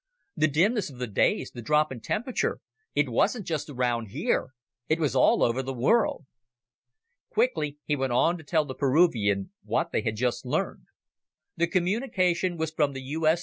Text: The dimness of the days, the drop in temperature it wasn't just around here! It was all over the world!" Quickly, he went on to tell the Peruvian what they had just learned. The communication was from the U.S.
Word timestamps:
The 0.35 0.47
dimness 0.47 0.89
of 0.89 0.97
the 0.97 1.05
days, 1.05 1.51
the 1.51 1.61
drop 1.61 1.91
in 1.91 1.99
temperature 2.01 2.57
it 2.95 3.07
wasn't 3.07 3.45
just 3.45 3.69
around 3.69 4.07
here! 4.07 4.49
It 4.89 4.99
was 4.99 5.15
all 5.15 5.43
over 5.43 5.61
the 5.61 5.75
world!" 5.75 6.25
Quickly, 7.29 7.77
he 7.85 7.95
went 7.95 8.11
on 8.13 8.35
to 8.39 8.43
tell 8.43 8.65
the 8.65 8.73
Peruvian 8.73 9.51
what 9.63 9.91
they 9.91 10.01
had 10.01 10.15
just 10.15 10.43
learned. 10.43 10.85
The 11.55 11.67
communication 11.67 12.57
was 12.57 12.71
from 12.71 12.93
the 12.93 13.03
U.S. 13.13 13.39